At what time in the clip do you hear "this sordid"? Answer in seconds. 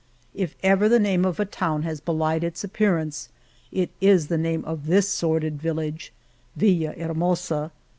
4.87-5.61